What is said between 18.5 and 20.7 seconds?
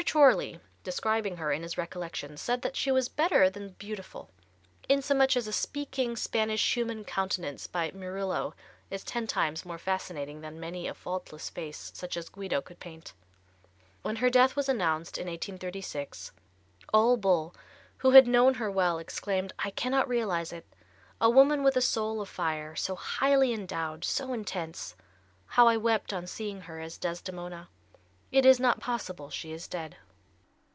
her well, exclaimed: "I cannot realize it.